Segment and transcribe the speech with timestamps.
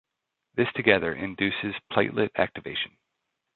[0.55, 2.97] This together induces platelet activation.